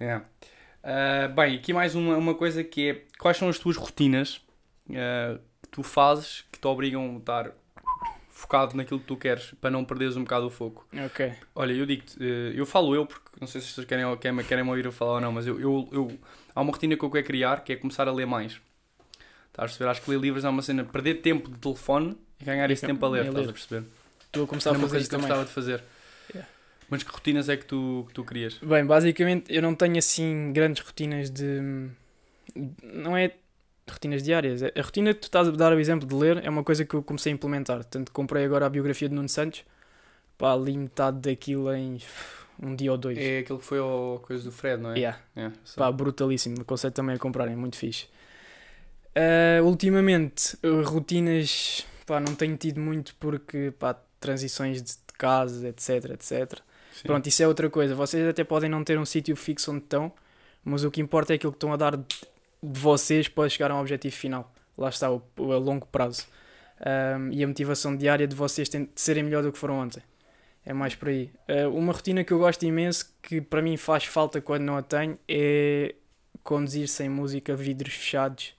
[0.00, 0.24] Yeah.
[0.82, 4.40] Ah, bem, aqui mais uma, uma coisa que é, quais são as tuas rotinas
[4.90, 7.52] ah, que tu fazes que te obrigam a estar
[8.28, 10.86] focado naquilo que tu queres, para não perderes um bocado o foco?
[11.06, 11.32] Ok.
[11.54, 14.64] Olha, eu digo-te, eh, eu falo eu, porque não sei se vocês querem, querem, querem
[14.64, 16.18] me ouvir eu falar ou não, mas eu, eu, eu-
[16.54, 18.54] há uma rotina que eu quero criar que é começar a ler mais.
[18.54, 18.62] Estás
[19.56, 19.90] a perceber?
[19.90, 23.04] Acho que ler livros é uma cena, perder tempo de telefone e ganhar esse tempo
[23.06, 23.84] a ler, estás a perceber?
[24.26, 25.84] Estou a começar Era a fazer isso que eu gostava de fazer.
[26.34, 26.48] Yeah.
[26.92, 28.58] Mas que rotinas é que tu, que tu querias?
[28.58, 31.88] Bem, basicamente eu não tenho assim grandes rotinas de.
[32.82, 33.32] Não é
[33.90, 34.62] rotinas diárias.
[34.62, 36.92] A rotina que tu estás a dar o exemplo de ler é uma coisa que
[36.92, 37.82] eu comecei a implementar.
[37.84, 39.64] Tanto comprei agora a biografia de Nuno Santos.
[40.36, 41.98] Pá, li metade daquilo em
[42.62, 43.16] um dia ou dois.
[43.16, 44.98] É aquele que foi a coisa do Fred, não é?
[44.98, 45.18] Yeah.
[45.34, 45.76] É, sei.
[45.78, 46.60] Pá, brutalíssimo.
[46.60, 48.06] Aconselho também a comprarem, muito fixe.
[49.16, 55.68] Ah, ultimamente, eh, rotinas, pá, não tenho tido muito porque, pá, transições de de casa,
[55.68, 56.60] etc, etc.
[57.02, 57.08] Sim.
[57.08, 57.94] Pronto, isso é outra coisa.
[57.96, 60.12] Vocês até podem não ter um sítio fixo onde estão,
[60.64, 62.06] mas o que importa é aquilo que estão a dar de,
[62.62, 64.52] vocês para chegar a um objetivo final.
[64.78, 66.26] Lá está, o, o a longo prazo.
[66.80, 70.02] Um, e a motivação diária de vocês de serem melhor do que foram ontem.
[70.64, 71.32] É mais por aí.
[71.48, 74.82] Uh, uma rotina que eu gosto imenso, que para mim faz falta quando não a
[74.82, 75.96] tenho, é
[76.44, 78.54] conduzir sem música, vidros fechados.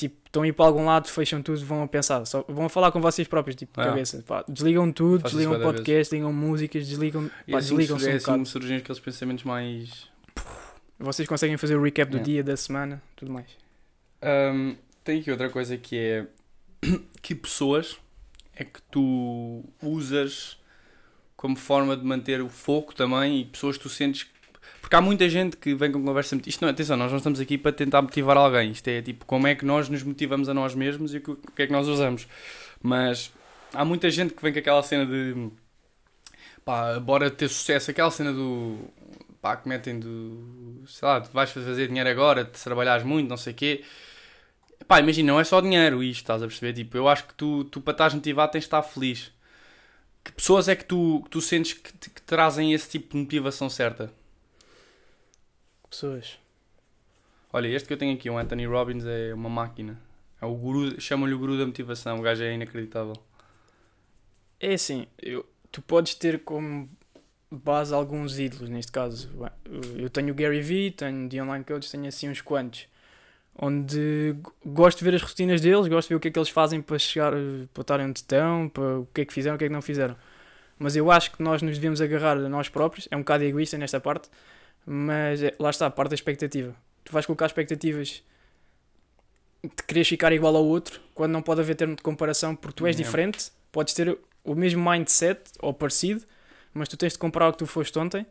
[0.00, 2.68] Tipo, estão a ir para algum lado, fecham tudo, vão a pensar, só, vão a
[2.70, 3.90] falar com vocês próprios, tipo, de Ah.
[3.90, 4.24] cabeça.
[4.26, 8.44] Pá, desligam tudo, isso desligam podcast, desligam músicas, desligam, pá, assim, desligam-se é um assim
[8.46, 10.08] surgem aqueles pensamentos mais.
[10.98, 12.32] Vocês conseguem fazer o recap do Yeah.
[12.32, 13.46] dia, da semana, tudo mais.
[14.22, 16.26] Ahm, tem aqui outra coisa que é.
[17.22, 17.98] Que pessoas
[18.56, 20.56] é que tu usas
[21.36, 24.22] como forma de manter o foco também e pessoas que tu sentes.
[24.24, 24.39] que-
[24.90, 26.36] Porque há muita gente que vem com conversa.
[26.44, 28.72] Isto não é, atenção, nós não estamos aqui para tentar motivar alguém.
[28.72, 31.62] Isto é tipo como é que nós nos motivamos a nós mesmos e o que,
[31.62, 32.26] é que nós usamos.
[32.82, 33.32] Mas
[33.72, 35.48] há muita gente que vem com aquela cena de.
[36.64, 37.92] pá, bora ter sucesso.
[37.92, 38.78] Aquela cena do.
[39.40, 40.82] pá, que metem do.
[40.88, 43.84] sei lá, vais fazer dinheiro agora, te trabalhares muito, não sei o quê.
[44.88, 46.72] Pá, imagina, não é só dinheiro isto, estás a perceber?
[46.72, 49.30] Tipo, eu acho que tu, tu para estás motivado tens de estar feliz.
[50.24, 53.70] Que pessoas é que tu, que tu sentes que, que trazem esse tipo de motivação
[53.70, 54.18] certa?
[55.90, 56.38] Pessoas.
[57.52, 59.98] Olha, este que eu tenho aqui, o Anthony Robbins, é uma máquina.
[60.40, 63.14] É o guru, chamam-lhe o guru da motivação, o gajo é inacreditável.
[64.60, 66.88] É assim, eu- tu podes ter como
[67.50, 69.28] base alguns ídolos, neste caso.
[69.96, 72.86] Eu tenho o Gary Vee, tenho de Online Coach, tenho assim uns quantos.
[73.58, 76.48] Onde gosto de ver as rotinas deles, gosto de ver o que é que eles
[76.48, 77.32] fazem para chegar,
[77.74, 79.82] para estarem onde estão, para o que é que fizeram, o que é que não
[79.82, 80.16] fizeram.
[80.78, 83.76] Mas eu acho que nós nos devemos agarrar a nós próprios, é um bocado egoísta
[83.76, 84.30] nesta parte,
[84.86, 86.74] mas é- lá está, a parte da expectativa.
[87.04, 88.22] Tu vais colocar expectativas
[89.62, 92.86] de quereres ficar igual ao outro, quando não pode haver termo de comparação, porque tu
[92.86, 93.06] és Yeah.
[93.06, 96.24] diferente, podes ter o mesmo mindset ou parecido,
[96.72, 98.24] mas tu tens de comparar o que tu foste ontem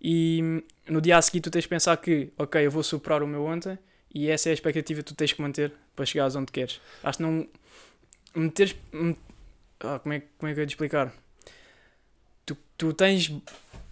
[0.00, 3.22] e hum, no dia a seguir tu tens de pensar que, ok, eu vou superar
[3.22, 3.78] o meu ontem
[4.14, 6.80] e essa é a expectativa que tu tens que manter para chegares onde queres.
[7.02, 7.46] Acho que não
[8.34, 8.74] meteres.
[9.80, 11.12] ah, como, é, como é que eu ia te explicar?
[12.46, 13.30] Tu, tu tens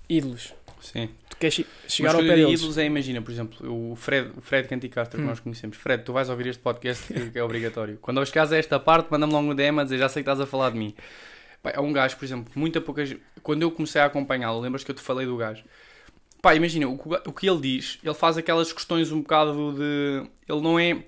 [0.09, 1.09] ídolos, Sim.
[1.29, 2.61] tu queres che- chegar Mas ao pé deles.
[2.61, 5.29] ídolos é, imagina, por exemplo, o Fred, o Fred Canticastro que Hum.
[5.29, 5.77] nós conhecemos.
[5.77, 7.99] Fred, tu vais ouvir este podcast que, que é obrigatório.
[8.01, 10.29] Quando eu chegares a esta parte, manda-me logo um DM a dizer, já sei que
[10.31, 10.95] estás a falar de mim.
[11.62, 13.05] Pá, é um gajo, por exemplo, que muita pouca.
[13.43, 15.64] Quando eu comecei a acompanhá-lo, lembras que eu te falei do gajo?
[16.41, 20.23] Pá, imagina, o, que o que ele diz, ele faz aquelas questões um bocado de...
[20.49, 21.03] Ele não é...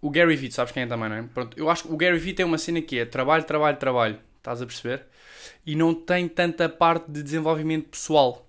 [0.00, 1.22] O Gary Vee, sabes quem é também, não é?
[1.22, 4.18] Pronto, eu acho que o Gary Vee tem uma cena que é trabalho, trabalho, trabalho.
[4.38, 5.02] Estás a perceber?
[5.66, 8.45] E não tem tanta parte de desenvolvimento pessoal.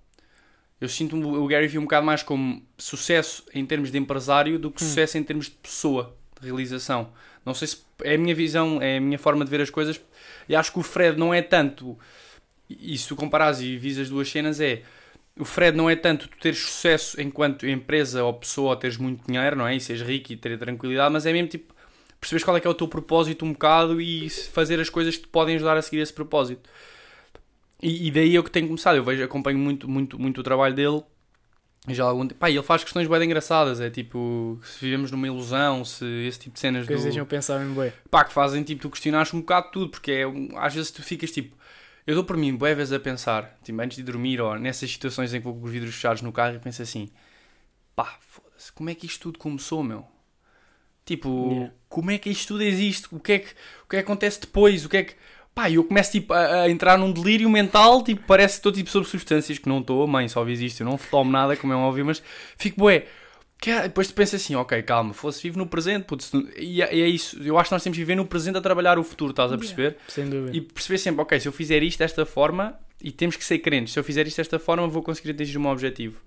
[0.79, 4.69] Eu sinto o Gary Vee um bocado mais como sucesso em termos de empresário do
[4.69, 4.87] que Hum.
[4.87, 7.09] sucesso em termos de pessoa, de realização.
[7.45, 9.99] Não sei se é a minha visão, é a minha forma de ver as coisas.
[10.47, 11.97] E acho que o Fred não é tanto.
[12.69, 14.83] E se tu comparares e vis as duas cenas, é.
[15.39, 19.25] O Fred não é tanto tu teres sucesso enquanto empresa ou pessoa ou teres muito
[19.25, 19.75] dinheiro, não é?
[19.75, 21.73] E seres rico e ter tranquilidade, mas é mesmo tipo
[22.19, 25.21] perceberes qual é que é o teu propósito um bocado e fazer as coisas que
[25.23, 26.67] te podem ajudar a seguir esse propósito.
[27.81, 30.73] E, e daí eu que tenho começado, eu vejo, acompanho muito, muito, muito o trabalho
[30.73, 31.01] dele.
[31.87, 32.39] Já algum tempo.
[32.39, 36.55] Pá, ele faz questões bem engraçadas, é tipo, se vivemos numa ilusão, se esse tipo
[36.55, 37.93] de cenas Que do deixam pensar em bué.
[38.11, 40.23] pá, que fazem tipo tu questionares um bocado tudo, porque é,
[40.57, 41.55] às vezes tu ficas tipo,
[42.05, 45.33] eu dou por mim, boas vezes a pensar, tipo, antes de dormir ou nessas situações
[45.33, 47.09] em que vou com os vidros fechados no carro e penso assim,
[47.95, 50.05] pá, foda-se, como é que isto tudo começou, meu?
[51.05, 51.73] Tipo, Yeah.
[51.87, 53.07] como é que isto tudo existe?
[53.11, 53.51] O que é que,
[53.85, 54.83] o que é que acontece depois?
[54.83, 55.15] O que é que.
[55.57, 58.91] Pá, eu começo tipo, a, a entrar num delírio mental, tipo, parece que estou tipo
[58.91, 61.75] sobre substâncias que não estou, mãe, só vi isto, eu não tomo nada, como é
[61.75, 62.21] óbvio, mas
[62.55, 63.07] fico, bué,
[63.59, 66.85] que é- depois tu pensas assim, ok, calma, fosse vivo no presente, putz, e é,
[66.99, 69.31] é isso, eu acho que nós temos que viver no presente a trabalhar o futuro,
[69.31, 69.97] estás a perceber?
[70.07, 70.55] Sem dúvida.
[70.55, 73.93] E perceber sempre, ok, se eu fizer isto desta forma, e temos que ser crentes,
[73.93, 76.21] se eu fizer isto desta forma, vou conseguir atingir o meu objetivo.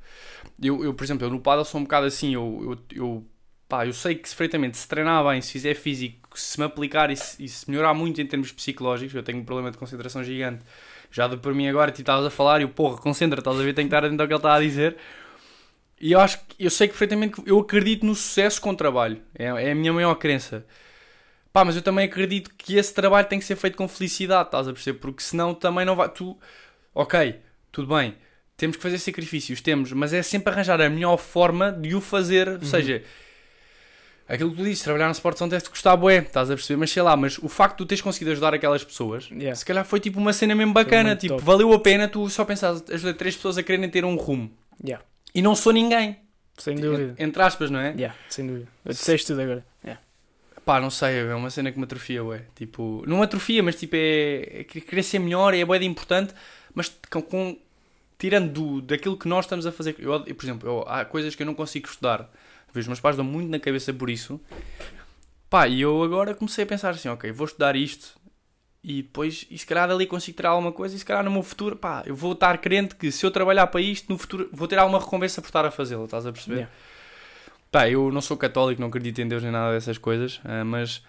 [0.60, 3.26] Eu, eu por exemplo, eu no paddle sou um bocado assim, eu, eu, eu,
[3.68, 7.10] pá, eu sei que se perfeitamente, se treinar bem, se fizer físico, se me aplicar
[7.10, 10.22] e se, e se melhorar muito em termos psicológicos, eu tenho um problema de concentração
[10.22, 10.64] gigante,
[11.10, 13.62] já deu para mim agora, tipo, estavas a falar e eu, porra, concentra, estás a
[13.62, 14.96] ver, tenho que estar atento ao que ele está a dizer.
[16.00, 18.76] E eu acho que, eu sei que perfeitamente, que eu acredito no sucesso com o
[18.76, 20.64] trabalho, é, é a minha maior crença.
[21.52, 24.68] Pá, mas eu também acredito que esse trabalho tem que ser feito com felicidade, estás
[24.68, 24.98] a perceber?
[24.98, 26.08] Porque senão também não vai.
[26.08, 26.38] Tu,
[26.94, 27.40] ok,
[27.72, 28.14] tudo bem,
[28.56, 32.48] temos que fazer sacrifícios, temos, mas é sempre arranjar a melhor forma de o fazer.
[32.48, 33.02] Ou seja,
[34.32, 36.78] aquilo que tu dizes, trabalhar no Sport Zone deve-te custar bué, estás a perceber?
[36.78, 39.54] Mas sei lá, mas o facto de tu teres conseguido ajudar aquelas pessoas, Yeah.
[39.54, 41.44] se calhar foi tipo uma cena mesmo bacana, tipo, top.
[41.44, 44.50] valeu a pena tu só pensares, ajudar três pessoas a quererem ter um rumo.
[44.84, 45.04] Yeah.
[45.34, 46.16] E não sou ninguém,
[46.58, 47.14] Sem dúvida.
[47.18, 47.90] entre aspas, não é?
[47.92, 48.68] Yeah, sem dúvida.
[48.84, 49.64] Eu disseste tudo agora.
[49.84, 50.00] Yeah.
[50.64, 52.42] Pá, não sei, é uma cena que me atrofia, ué.
[52.54, 55.86] Tipo, não me atrofia, mas tipo, é, é que- querer ser melhor, é bué de
[55.86, 56.32] importante,
[56.74, 57.58] mas com, com-
[58.18, 59.96] tirando do, daquilo que nós estamos a fazer.
[59.98, 62.30] Eu, eu, por exemplo, eu- há coisas que eu não consigo estudar.
[62.72, 64.40] Vejo, os meus pais dão muito na cabeça por isso.
[65.48, 68.20] Pá, e eu agora comecei a pensar assim, ok, vou estudar isto
[68.82, 71.42] e depois, e se calhar dali consigo tirar alguma coisa e se calhar no meu
[71.42, 74.66] futuro, pá, eu vou estar crente que se eu trabalhar para isto, no futuro vou
[74.66, 76.56] ter alguma recompensa por estar a fazê-lo, estás a perceber?
[76.56, 76.72] Yeah.
[77.70, 81.02] Pá, eu não sou católico, não acredito em Deus nem nada dessas coisas, ah, mas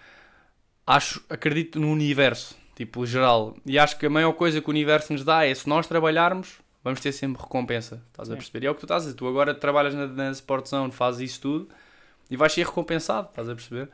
[0.86, 3.56] acho, acredito no universo, tipo, geral.
[3.64, 6.60] E acho que a maior coisa que o universo nos dá é se nós trabalharmos,
[6.84, 8.38] vamos ter sempre recompensa, estás a Sim.
[8.38, 8.64] perceber?
[8.64, 10.92] E é o que tu estás a dizer, tu agora trabalhas na, na Sport Zone,
[10.92, 11.68] fazes isso tudo
[12.30, 13.88] e vais ser recompensado, estás a perceber?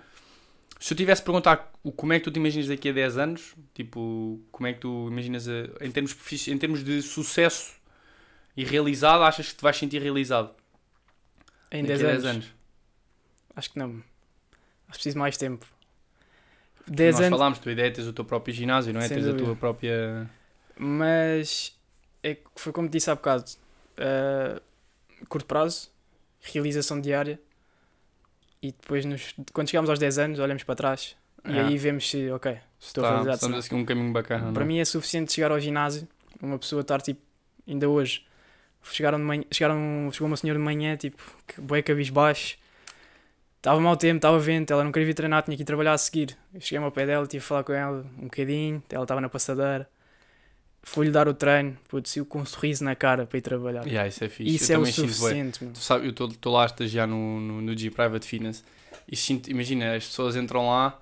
[0.81, 3.19] Se eu tivesse de perguntar o- como é que tu te imaginas daqui a 10
[3.19, 6.17] anos, tipo, como é que tu imaginas a- em, termos,
[6.49, 7.73] em termos de sucesso
[8.57, 10.51] e realizado, achas que te vais sentir realizado
[11.73, 12.47] Em daqui 10 a anos.
[13.57, 13.91] Acho que não.
[13.91, 14.03] Acho
[14.87, 15.67] que preciso mais tempo.
[16.77, 17.39] Porque 10 Nós anos.
[17.39, 19.09] falámos, a tua ideia é teres o teu próprio ginásio, não é?
[19.09, 19.47] Sem Teres a dúvida.
[19.47, 20.31] tua própria.
[20.79, 21.77] Mas
[22.29, 23.45] é que foi como disse há bocado.
[23.99, 24.61] ah,
[25.29, 25.91] curto prazo,
[26.41, 27.41] realização diária.
[28.63, 32.09] E depois, nos, quando chegamos aos 10 anos, olhamos para trás e Ah, aí vemos
[32.11, 33.35] se, ok, estou tá, realizado.
[33.35, 34.53] estamos um caminho bacana.
[34.53, 34.67] Para não?
[34.67, 36.09] mim é suficiente chegar ao ginásio,
[36.43, 37.21] uma pessoa estar tipo,
[37.67, 38.27] ainda hoje,
[38.83, 42.59] chegaram de manhã, chegaram, chegou uma senhora de manhã, tipo, que bué cabisbaixo,
[43.59, 45.99] estava mau tempo, estava vento, ela não queria vir treinar, tinha que ir trabalhar a
[45.99, 46.37] seguir.
[46.53, 49.29] Eu cheguei ao pé dela, tive a falar com ela um bocadinho, ela estava na
[49.29, 49.89] passadeira,
[50.89, 53.87] fui-lhe dar o treino, putz, eu com um sorriso na cara para ir trabalhar.
[53.87, 54.55] Yeah, isso é fixe.
[54.55, 55.65] Isso eu é o suficiente.
[55.67, 58.65] Tu sabe, eu estou lá a estagiar no, no, no G Private Fitness
[59.11, 61.01] e sinto, imagina, as pessoas entram lá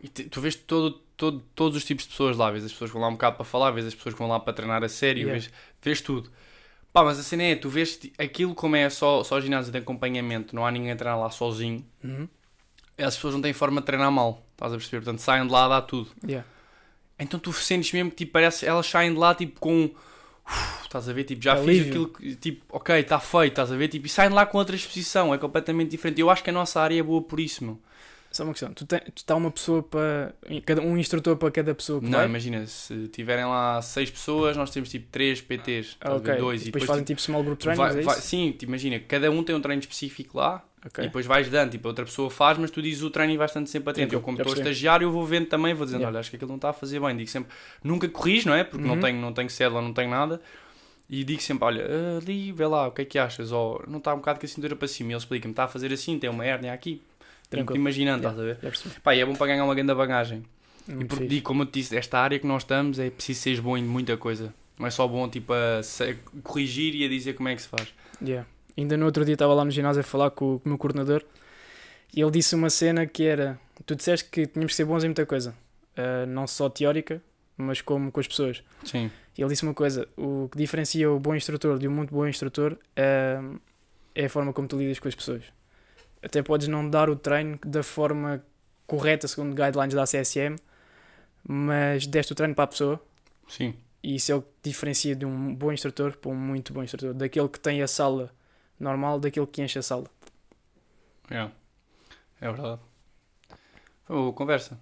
[0.00, 2.90] e te- tu vês todo, todo, todos os tipos de pessoas lá, vês as pessoas
[2.90, 4.82] que vão lá um bocado para falar, vês as pessoas que vão lá para treinar
[4.84, 5.32] a sério, Yeah.
[5.40, 5.50] vês,
[5.82, 6.30] vês tudo.
[6.92, 10.54] Pá, mas a cena é, tu vês aquilo como é só, só ginásio de acompanhamento,
[10.54, 12.28] não há ninguém a treinar lá sozinho, Uhum.
[12.98, 15.02] as pessoas não têm forma de treinar mal, estás a perceber?
[15.02, 16.10] Portanto, saem de lá a dar tudo.
[16.26, 16.46] Yeah.
[17.22, 19.90] Então tu sentes mesmo que tipo, parece elas saem de lá tipo com.
[20.46, 21.24] Uf, estás a ver?
[21.24, 21.88] Tipo, já fiz Alívio.
[21.88, 22.34] aquilo que.
[22.36, 23.88] Tipo, ok, está feito, estás a ver?
[23.88, 26.20] Tipo, e saem de lá com outra exposição, é completamente diferente.
[26.20, 27.78] Eu acho que a nossa área é boa por isso, meu.
[28.32, 31.74] Só uma questão, tu, tem, tu está uma pessoa para, cada- um instrutor para cada
[31.74, 32.26] pessoa que Não, vai?
[32.26, 36.30] imagina, se tiverem lá seis pessoas, nós temos tipo três PTs, Ah, a ver?
[36.30, 38.20] ok, Dois, e depois fazem tipo small group vai- trainings, é vai-?
[38.20, 41.04] Sim, tipo, imagina, cada um tem um treino específico lá Ok.
[41.04, 43.36] e depois vais dando, tipo, a outra pessoa faz, mas tu dizes o treino e
[43.36, 44.08] vais estando sempre atento.
[44.08, 46.14] Tranquilo, Eu, como estou estagiar, eu vou vendo também, vou dizendo, Yeah.
[46.16, 47.14] olha, acho que aquilo não está a fazer bem.
[47.16, 47.52] Digo sempre,
[47.84, 48.64] nunca corrijo, não é?
[48.64, 49.00] Porque não Uhum.
[49.00, 50.40] tenho, não tenho cédula, não tenho nada.
[51.10, 51.84] E digo sempre, olha,
[52.16, 53.52] ali, vê lá, o que é que achas?
[53.52, 55.10] Ou não está um bocado com a cintura para cima.
[55.10, 57.02] E ele explica-me, está a fazer assim, tem uma hérnia aqui.
[57.52, 57.78] Tranquilo.
[57.80, 58.54] Imaginando, Yeah.
[58.58, 59.00] estás a ver?
[59.02, 60.44] Pá, e é bom para ganhar uma grande bagagem.
[60.88, 63.40] E Muito porque, digo, como eu te disse, esta área que nós estamos é preciso
[63.40, 64.52] seres bom em muita coisa.
[64.78, 65.80] Não é só bom, tipo, a
[66.42, 67.92] corrigir e a dizer como é que se faz.
[68.20, 68.46] Yeah.
[68.76, 70.78] Ainda no outro dia estava lá no ginásio a falar com, o- com o meu
[70.78, 71.22] coordenador
[72.14, 75.08] e ele disse uma cena que era: Tu disseste que tínhamos que ser bons em
[75.08, 75.54] muita coisa,
[75.96, 77.22] Ah, não só teórica,
[77.56, 78.62] mas como com as pessoas.
[78.84, 79.10] Sim.
[79.36, 82.26] E ele disse uma coisa: o que diferencia o bom instrutor de um muito bom
[82.26, 83.42] instrutor ah,
[84.14, 85.44] é a forma como tu lidas com as pessoas.
[86.22, 88.44] Até podes não dar o treino da forma
[88.86, 90.56] correta, segundo guidelines da CSM,
[91.46, 93.02] mas deste o treino para a pessoa.
[93.48, 93.74] Sim.
[94.02, 97.14] E isso é o que diferencia de um bom instrutor para um muito bom instrutor.
[97.14, 98.30] Daquele que tem a sala
[98.78, 100.06] normal, daquele que enche a sala.
[101.30, 101.48] É.
[102.40, 102.80] É verdade.
[104.04, 104.78] Foi uma boa conversa.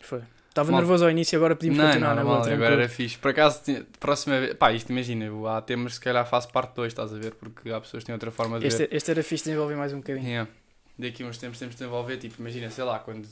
[0.00, 0.22] Foi.
[0.48, 2.72] Estava Mal- nervoso ao início, agora pedimos não, continuar não, não, agora tranquilo.
[2.72, 3.16] era fixe.
[3.18, 3.62] Por acaso,
[3.98, 4.54] próxima vez.
[4.54, 7.34] Pá, isto imagina, há temas se calhar faço parte 2, estás a ver?
[7.34, 8.82] Porque há pessoas que têm outra forma de ver.
[8.82, 10.26] Este, este era fixe de desenvolver mais um bocadinho.
[10.26, 10.50] Yeah.
[10.98, 13.26] Daqui a uns tempos temos de desenvolver, tipo, imagina, sei lá, quando.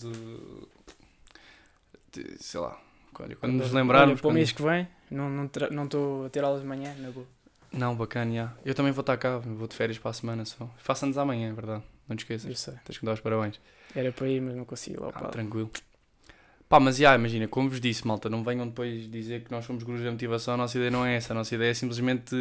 [2.38, 2.78] Sei lá.
[3.18, 4.20] Olha, quando nos Olha, lembrarmos.
[4.20, 6.94] para o quando- mês que vem, não estou não, não a ter aulas de manhã,
[6.98, 7.26] na boa.
[7.72, 8.52] Não, bacana, já.
[8.64, 10.68] Eu também vou estar cá, vou de férias para a semana só.
[10.78, 11.84] Faço anos amanhã, é verdade.
[12.08, 12.48] Não te esqueças.
[12.48, 12.74] Eu sei.
[12.84, 13.60] Tens que me dar os parabéns.
[13.94, 15.04] Era para ir, mas não consigo.
[15.04, 15.70] Lá, Ah, tranquilo.
[16.70, 19.82] Pá, mas já, imagina, como vos disse, malta, não venham depois dizer que nós somos
[19.82, 21.32] gurus da motivação, a nossa ideia não é essa.
[21.32, 22.32] A nossa ideia é simplesmente,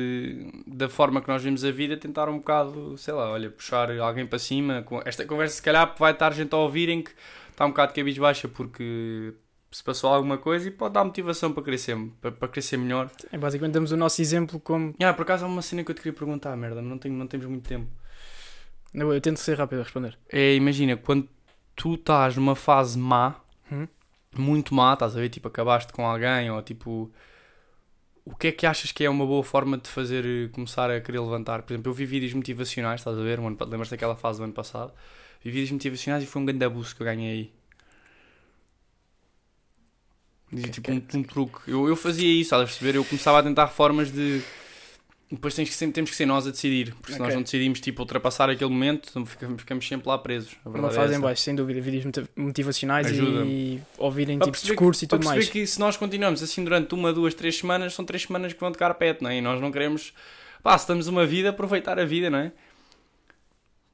[0.68, 4.28] da forma que nós vemos a vida, tentar um bocado, sei lá, olha, puxar alguém
[4.28, 4.86] para cima.
[5.04, 7.10] Esta conversa, se calhar, vai estar gente a ouvirem que
[7.50, 9.34] está um bocado de cabisbaixa porque
[9.72, 13.10] se passou alguma coisa e pode dar motivação para crescer, para, para crescer melhor.
[13.32, 14.94] É, basicamente damos o nosso exemplo como.
[15.02, 17.26] Ah, por acaso há uma cena que eu te queria perguntar, merda, não, tenho, não
[17.26, 17.88] temos muito tempo.
[18.94, 20.16] Boa, eu tento ser rápido a responder.
[20.32, 21.28] É, imagina, quando
[21.76, 23.88] tu estás numa fase má, Hum?
[24.38, 27.12] Muito má, estás a ver, tipo, acabaste com alguém, ou tipo,
[28.26, 31.02] o que é que achas que é uma boa forma de fazer, eh, começar a
[31.02, 31.64] querer levantar?
[31.64, 34.94] Por exemplo, eu vi vídeos motivacionais, estás a ver, lembras daquela fase do ano passado?
[35.44, 37.54] Vi vídeos motivacionais e foi um grande abuso que eu ganhei aí.
[40.52, 41.72] Dizia, tipo, um, um truque.
[41.72, 42.96] Eu, eu fazia isso, estás a perceber?
[42.96, 44.42] Eu começava a tentar formas de...
[45.32, 47.80] Depois tens que sempre, temos que ser nós a decidir, porque se nós não decidimos
[47.80, 50.56] tipo, ultrapassar aquele momento, ficamos, ficamos sempre lá presos.
[50.66, 51.80] Uma verdade é fase em baixo, sem dúvida.
[51.80, 53.46] Vídeos moti- motivacionais Ajuda.
[53.46, 55.48] e ouvirem tipo discurso e para tudo mais.
[55.48, 58.72] que se nós continuamos assim durante uma, duas, três semanas, são três semanas que vão
[58.72, 59.38] de carpete, não é?
[59.38, 60.14] E nós não queremos
[60.62, 62.52] Pá, se estamos uma vida, aproveitar a vida, não é?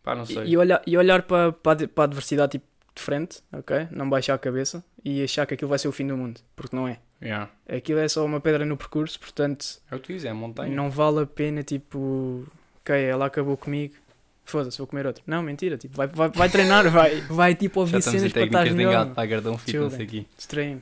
[0.04, 0.44] Pá, não sei.
[0.46, 3.88] E, e olhar, e olhar para, para, a, para a adversidade tipo, de frente, ok?
[3.92, 6.76] Não baixar a cabeça e achar que aquilo vai ser o fim do mundo, porque
[6.76, 7.00] não é.
[7.22, 7.50] Yeah.
[7.68, 10.76] Aquilo é só uma pedra no percurso, portanto, É o que é montanha.
[10.76, 12.46] não vale a pena, tipo,
[12.82, 13.96] ok, ela acabou comigo,
[14.44, 15.24] foda-se, vou comer outro.
[15.26, 18.46] Não, mentira, tipo, vai, vai, vai treinar, vai, vai tipo Já ouvir estamos cenas para
[18.46, 19.14] estar melhor.
[19.28, 20.04] Gardão Fitness Children.
[20.04, 20.28] aqui.
[20.38, 20.82] Distraem-me.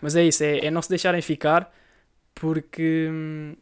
[0.00, 1.72] Mas é isso, é, é não se deixarem ficar
[2.34, 3.54] porque hum,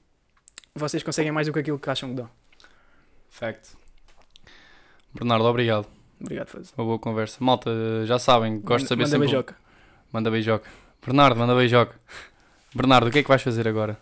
[0.74, 2.30] vocês conseguem mais do que aquilo que acham que dão.
[3.28, 3.70] Fact.
[5.12, 5.86] Bernardo, obrigado.
[6.20, 6.72] Obrigado, Faz.
[6.76, 7.36] Uma boa conversa.
[7.40, 7.70] Malta,
[8.06, 9.26] já sabem, gosto de saber Manda sempre...
[9.26, 9.56] beijoca.
[10.12, 10.83] Manda beijoca.
[11.04, 11.94] Bernardo, manda beijoca.
[12.74, 13.96] Bernardo, o que é que vais fazer agora?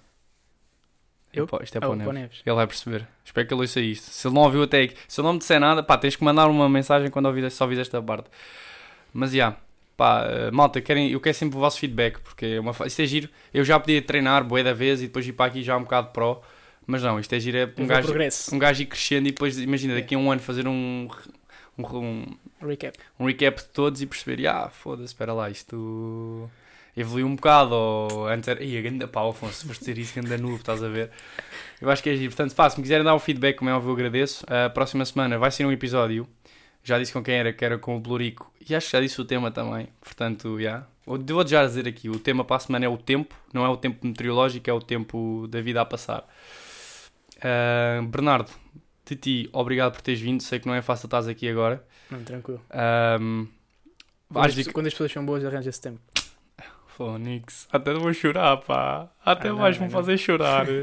[1.32, 1.46] Eu?
[1.46, 2.14] Pá, Isto é Ah, para o Neves.
[2.14, 2.42] Neves.
[2.44, 3.06] Ele vai perceber.
[3.24, 4.04] Espero que ele ouça isto.
[4.10, 6.22] Se ele não ouviu até aqui, se ele não me disser nada, pá, tens que
[6.24, 8.28] mandar uma mensagem quando ouvir, só ouvires esta parte.
[9.12, 9.56] Mas já,
[9.96, 13.06] pá, eh, malta, querem, eu quero sempre o vosso feedback, porque é uma, isto é
[13.06, 13.28] giro.
[13.52, 16.08] Eu já podia treinar bué da vez e depois ir para aqui já um bocado
[16.08, 16.40] pro,
[16.86, 18.54] mas não, isto é giro, é um gajo, progresso.
[18.54, 21.08] um gajo ir crescendo e depois, imagina, daqui a um ano fazer um,
[21.78, 22.26] um, um,
[22.66, 22.98] Recap.
[23.18, 26.50] um recap de todos e perceber, ah, foda-se, espera lá, isto
[26.96, 30.36] evoluiu um bocado, ou antes era, ia, ganda pá, Afonso, se foste dizer isso, ganda
[30.38, 31.10] noob, estás a ver?
[31.80, 33.74] Eu acho que é giro, portanto, pá, se me quiserem dar o feedback, como é
[33.74, 34.44] óbvio, eu agradeço.
[34.48, 36.28] A próxima semana vai ser um episódio,
[36.84, 39.20] já disse com quem era, que era com o Blurico, e acho que já disse
[39.20, 40.86] o tema também, portanto, já.
[41.04, 43.76] Vou já dizer aqui, o tema para a semana é o tempo, não é o
[43.76, 46.24] tempo meteorológico, é o tempo da vida a passar.
[47.42, 48.50] Ah, Bernardo,
[49.04, 51.84] de ti, obrigado por teres vindo, sei que não é fácil estás aqui agora.
[52.10, 52.60] Não, tranquilo.
[52.70, 53.46] Ahm,
[54.28, 55.98] Quando vais as, que- quando as pessoas são boas, arranja esse tempo.
[56.96, 59.08] Fónix, até vou chorar, pá.
[59.24, 59.90] Até Ah, ah, não.
[59.90, 60.66] fazer chorar.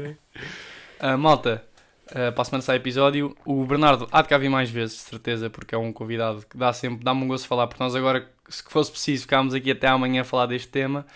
[1.02, 1.64] Ah, malta,
[2.08, 3.34] ah, para a semana sai episódio.
[3.44, 6.56] O Bernardo há de cá vir mais vezes, de certeza, porque é um convidado que
[6.58, 9.70] dá sempre, dá-me um gosto de falar, porque nós agora, se fosse preciso, ficámos aqui
[9.70, 11.06] até amanhã a falar deste tema.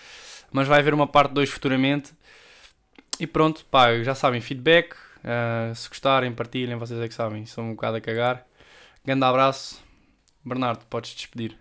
[0.50, 2.14] Mas vai haver uma parte 2 futuramente.
[3.20, 4.94] E pronto, pá, já sabem, feedback.
[5.22, 7.44] ah, se gostarem, partilhem, vocês é que sabem.
[7.44, 8.46] Sou um bocado a cagar.
[9.04, 9.82] Grande abraço.
[10.44, 11.56] Bernardo, podes despedir.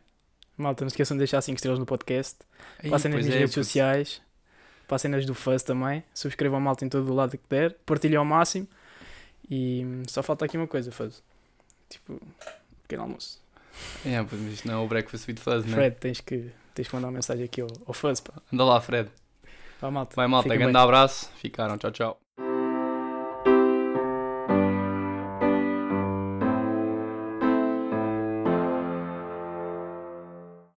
[0.58, 2.38] Malta, não se esqueçam de deixar 5 estrelas no podcast.
[2.84, 3.66] Ei, Passem nas pois minhas é, redes puto.
[3.66, 4.22] sociais.
[4.88, 6.04] Passem nas do Fuzz também.
[6.14, 7.74] Subscrevam a malta em todo o lado que der.
[7.86, 8.68] Partilhem ao máximo.
[9.50, 11.24] E hum, só falta aqui uma coisa, Fuzz.
[11.90, 12.22] Tipo,
[12.84, 13.42] pequeno almoço.
[14.06, 15.74] É, pois, mas isto não é o Breakfast with Fuzz, né?
[15.74, 18.34] Fred, tens que, tens que mandar uma mensagem aqui ao, ao Fuzz, pá.
[18.54, 19.10] Anda lá, Fred.
[19.82, 20.16] Vá, malta.
[20.16, 20.50] Vai, malta.
[20.56, 20.82] Grande bem.
[20.82, 21.32] abraço.
[21.38, 21.78] Ficaram.
[21.78, 22.23] Tchau, tchau.